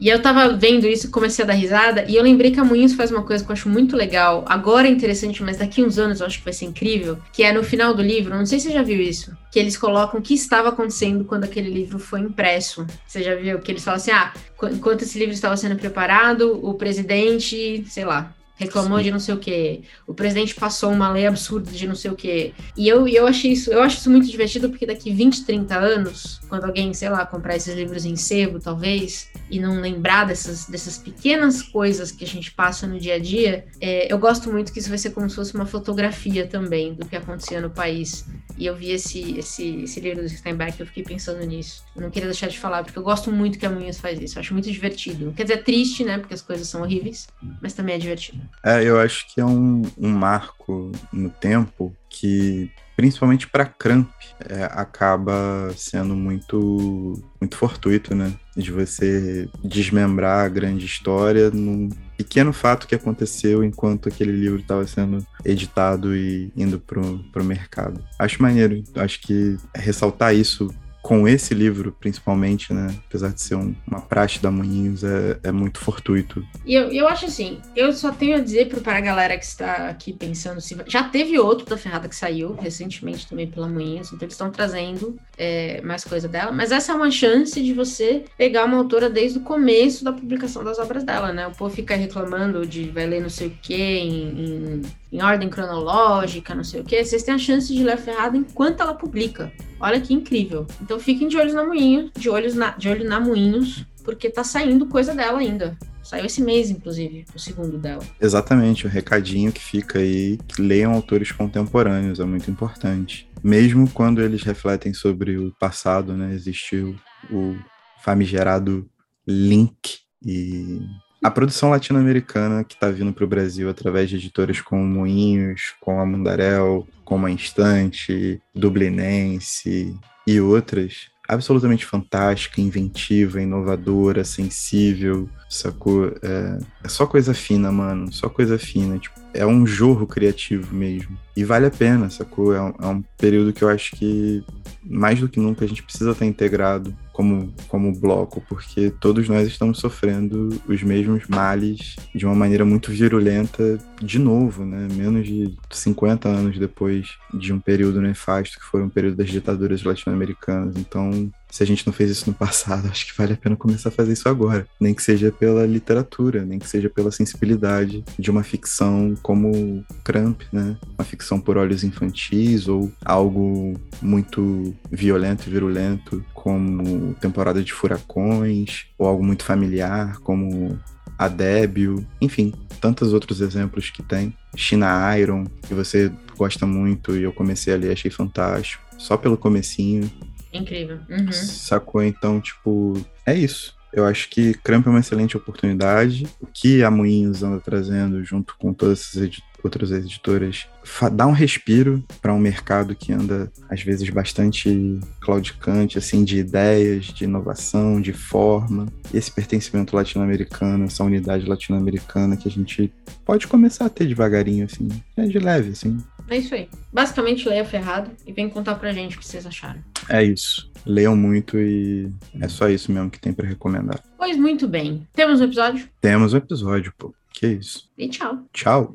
[0.00, 2.64] E eu tava vendo isso e comecei a dar risada, e eu lembrei que a
[2.64, 4.44] Moinhos faz uma coisa que eu acho muito legal.
[4.48, 7.52] Agora é interessante, mas daqui uns anos eu acho que vai ser incrível, que é
[7.52, 10.22] no final do livro, não sei se você já viu isso, que eles colocam o
[10.22, 12.86] que estava acontecendo quando aquele livro foi impresso.
[13.06, 14.32] Você já viu que eles falam assim: ah,
[14.72, 19.04] enquanto esse livro estava sendo preparado, o presidente, sei lá, reclamou Sim.
[19.04, 22.14] de não sei o que, o presidente passou uma lei absurda de não sei o
[22.14, 22.54] que.
[22.76, 26.40] E eu, eu achei isso, eu acho isso muito divertido porque daqui 20, 30 anos,
[26.48, 30.98] quando alguém, sei lá, comprar esses livros em sebo, talvez, e não lembrar dessas, dessas
[30.98, 34.78] pequenas coisas que a gente passa no dia a dia, é, eu gosto muito que
[34.78, 38.24] isso vai ser como se fosse uma fotografia também do que acontecia no país
[38.56, 41.84] E eu vi esse, esse, esse livro do Steinbeck e eu fiquei pensando nisso.
[41.94, 44.38] Eu não queria deixar de falar, porque eu gosto muito que a Moinhos faz isso.
[44.38, 45.32] Eu acho muito divertido.
[45.32, 46.18] Quer dizer, é triste, né?
[46.18, 47.26] Porque as coisas são horríveis,
[47.60, 48.43] mas também é divertido.
[48.64, 54.08] É, eu acho que é um, um marco no tempo que principalmente para Cramp,
[54.48, 58.32] é, acaba sendo muito, muito fortuito, né?
[58.56, 64.86] De você desmembrar a grande história num pequeno fato que aconteceu enquanto aquele livro estava
[64.86, 68.02] sendo editado e indo pro, pro mercado.
[68.18, 70.72] Acho maneiro, acho que ressaltar isso
[71.04, 72.86] com esse livro, principalmente, né?
[73.06, 76.42] Apesar de ser um, uma praxe da Moinhos, é, é muito fortuito.
[76.64, 79.90] E eu, eu acho assim, eu só tenho a dizer para a galera que está
[79.90, 80.74] aqui pensando se.
[80.86, 85.14] Já teve outro da Ferrada que saiu recentemente também pela Moinhos, então eles estão trazendo
[85.36, 89.36] é, mais coisa dela, mas essa é uma chance de você pegar uma autora desde
[89.36, 91.46] o começo da publicação das obras dela, né?
[91.46, 94.82] O povo fica reclamando de vai ler não sei o quê em, em,
[95.12, 97.04] em ordem cronológica, não sei o quê.
[97.04, 99.52] Vocês têm a chance de ler a Ferrada enquanto ela publica.
[99.84, 100.66] Olha que incrível.
[100.80, 104.42] Então fiquem de olhos na Moinho, de olhos na, de olho na Moinhos, porque tá
[104.42, 105.76] saindo coisa dela ainda.
[106.02, 108.02] Saiu esse mês, inclusive, o segundo dela.
[108.18, 113.28] Exatamente, o recadinho que fica aí, que leiam autores contemporâneos, é muito importante.
[113.42, 116.32] Mesmo quando eles refletem sobre o passado, né?
[116.32, 116.96] Existiu
[117.30, 117.54] o
[118.02, 118.88] famigerado
[119.26, 120.80] link e
[121.24, 125.98] a produção latino-americana que está vindo para o Brasil através de editoras como Moinhos, com
[125.98, 136.08] a Mundarel, como a Instante, Dublinense e outras, absolutamente fantástica, inventiva, inovadora, sensível, sacou?
[136.22, 141.18] É, é, só coisa fina, mano, só coisa fina, tipo, é um jorro criativo mesmo.
[141.34, 142.54] E vale a pena, sacou?
[142.54, 144.44] É um, é um período que eu acho que
[144.84, 149.46] mais do que nunca a gente precisa estar integrado como, como bloco, porque todos nós
[149.46, 154.88] estamos sofrendo os mesmos males de uma maneira muito virulenta de novo, né?
[154.92, 159.84] Menos de 50 anos depois de um período nefasto que foi um período das ditaduras
[159.84, 160.74] latino-americanas.
[160.76, 163.88] Então, se a gente não fez isso no passado, acho que vale a pena começar
[163.88, 164.66] a fazer isso agora.
[164.80, 170.42] Nem que seja pela literatura, nem que seja pela sensibilidade de uma ficção como Cramp,
[170.52, 170.76] né?
[170.98, 178.86] Uma ficção por olhos infantis ou algo muito violento e virulento como Temporada de Furacões
[178.98, 180.76] ou algo muito familiar como
[181.16, 184.34] a Débio, enfim, tantos outros exemplos que tem.
[184.56, 188.82] China Iron, que você gosta muito e eu comecei ali, achei fantástico.
[188.98, 190.10] Só pelo comecinho,
[190.54, 191.00] Incrível.
[191.10, 191.32] Uhum.
[191.32, 192.02] Sacou?
[192.02, 192.94] Então, tipo,
[193.26, 193.74] é isso.
[193.92, 196.26] Eu acho que Cramp é uma excelente oportunidade.
[196.40, 200.66] O que a Moinhos anda trazendo junto com todas essas outras editoras
[201.12, 207.06] dá um respiro para um mercado que anda às vezes bastante claudicante assim de ideias,
[207.06, 208.86] de inovação, de forma.
[209.12, 212.92] E esse pertencimento latino-americano, essa unidade latino-americana que a gente
[213.24, 215.96] pode começar a ter devagarinho assim, é de leve assim.
[216.28, 216.68] É isso aí.
[216.92, 219.82] Basicamente, leia Ferrado e vem contar pra gente o que vocês acharam.
[220.08, 220.70] É isso.
[220.86, 222.10] Leiam muito e
[222.40, 224.02] é só isso mesmo que tem para recomendar.
[224.18, 225.06] Pois muito bem.
[225.12, 225.88] Temos um episódio?
[226.00, 227.14] Temos um episódio, pô.
[227.32, 227.90] Que isso.
[227.98, 228.38] E tchau.
[228.52, 228.94] Tchau.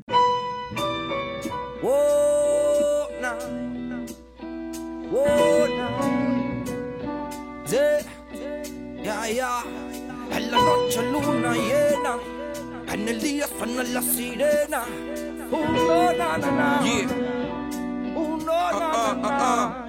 [15.52, 16.38] En el día suena la sirena.
[16.38, 16.82] Uh, na, na, na.
[16.84, 18.16] Yeah.
[18.16, 19.89] Uh, na, na, na.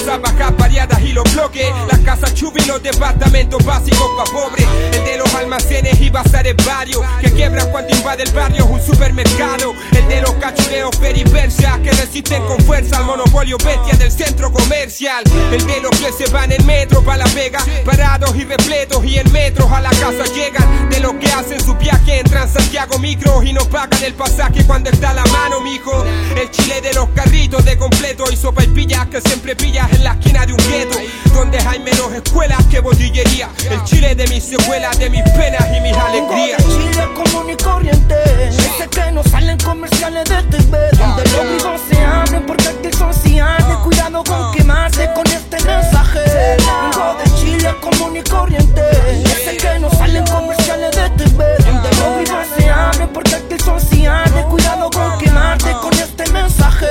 [0.00, 4.66] Casas bajas variadas y los bloques las casas chubi, los departamentos básicos pa' pobres.
[4.92, 7.02] El de los almacenes y bazares varios.
[7.20, 9.74] Que quiebran cuando invade el barrio un supermercado.
[9.92, 15.22] El de los cachureos peripersia que resisten con fuerza al monopolio bestia del centro comercial.
[15.52, 17.60] El de los que se van en metro pa' la vega.
[17.84, 20.88] Parados y repletos y en metros a la casa llegan.
[20.88, 24.88] De los que hacen su viaje en Santiago Micro y no pagan el pasaje cuando
[24.88, 26.04] está la mano, mijo.
[26.36, 30.04] El chile de los carritos de completo y sopa y pillas que siempre pillas en
[30.04, 30.98] la esquina de un gueto
[31.34, 33.48] donde hay menos escuelas que botillería.
[33.70, 36.62] El Chile de mis secuelas, de mis penas y mis alegrías.
[36.64, 38.14] Chile común y corriente.
[38.48, 40.78] Ese que no salen comerciales de TV.
[40.98, 43.76] Donde los vivos se abren porque aquí son cianes.
[43.84, 46.20] Cuidado con quemarse con este mensaje.
[46.58, 48.82] Vengo de Chile común y corriente.
[49.24, 51.59] Ese que no salen comerciales de TV.
[51.82, 54.44] Donde los vivos se abren porque aquí son cianes.
[54.46, 56.86] Cuidado con quemarte con este mensaje.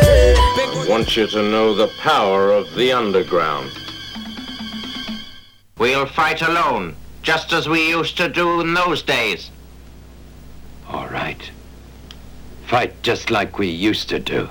[0.87, 3.69] One want you to know the power of the underground.
[5.77, 9.51] We'll fight alone, just as we used to do in those days.
[10.87, 11.51] All right.
[12.65, 14.49] Fight just like we used to do.